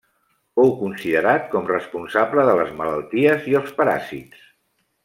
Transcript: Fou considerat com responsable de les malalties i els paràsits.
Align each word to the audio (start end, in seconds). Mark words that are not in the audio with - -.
Fou 0.59 0.71
considerat 0.79 1.45
com 1.53 1.69
responsable 1.73 2.49
de 2.51 2.57
les 2.63 2.75
malalties 2.83 3.47
i 3.53 3.57
els 3.63 3.79
paràsits. 3.83 4.47